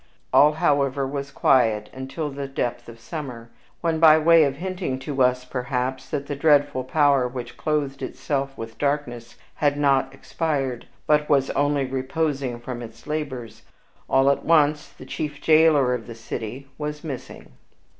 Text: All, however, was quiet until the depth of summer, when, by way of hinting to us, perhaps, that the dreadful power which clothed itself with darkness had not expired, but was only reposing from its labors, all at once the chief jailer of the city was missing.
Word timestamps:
All, 0.33 0.53
however, 0.53 1.05
was 1.05 1.29
quiet 1.29 1.87
until 1.93 2.31
the 2.31 2.47
depth 2.47 2.89
of 2.89 2.99
summer, 2.99 3.51
when, 3.81 3.99
by 3.99 4.17
way 4.17 4.45
of 4.45 4.55
hinting 4.55 4.97
to 4.97 5.21
us, 5.21 5.45
perhaps, 5.45 6.09
that 6.09 6.25
the 6.25 6.35
dreadful 6.35 6.83
power 6.83 7.27
which 7.27 7.55
clothed 7.55 8.01
itself 8.01 8.57
with 8.57 8.79
darkness 8.79 9.35
had 9.57 9.77
not 9.77 10.11
expired, 10.11 10.87
but 11.05 11.29
was 11.29 11.51
only 11.51 11.85
reposing 11.85 12.59
from 12.59 12.81
its 12.81 13.05
labors, 13.05 13.61
all 14.09 14.31
at 14.31 14.43
once 14.43 14.89
the 14.89 15.05
chief 15.05 15.39
jailer 15.39 15.93
of 15.93 16.07
the 16.07 16.15
city 16.15 16.67
was 16.79 17.03
missing. 17.03 17.51